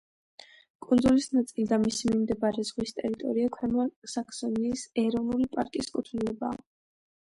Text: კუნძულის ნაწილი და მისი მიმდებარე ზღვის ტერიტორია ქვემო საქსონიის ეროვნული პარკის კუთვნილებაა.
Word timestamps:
კუნძულის 0.85 1.27
ნაწილი 1.35 1.65
და 1.73 1.79
მისი 1.83 2.09
მიმდებარე 2.15 2.67
ზღვის 2.71 2.97
ტერიტორია 3.03 3.53
ქვემო 3.61 3.87
საქსონიის 4.17 4.91
ეროვნული 5.07 5.53
პარკის 5.57 5.97
კუთვნილებაა. 5.97 6.65